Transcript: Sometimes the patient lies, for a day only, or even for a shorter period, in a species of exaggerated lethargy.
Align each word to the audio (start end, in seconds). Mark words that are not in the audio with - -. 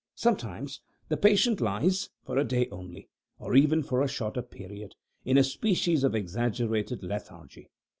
Sometimes 0.15 0.81
the 1.09 1.15
patient 1.15 1.61
lies, 1.61 2.09
for 2.23 2.39
a 2.39 2.43
day 2.43 2.67
only, 2.71 3.07
or 3.37 3.55
even 3.55 3.83
for 3.83 4.01
a 4.01 4.07
shorter 4.07 4.41
period, 4.41 4.95
in 5.25 5.37
a 5.37 5.43
species 5.43 6.03
of 6.03 6.15
exaggerated 6.15 7.03
lethargy. 7.03 7.69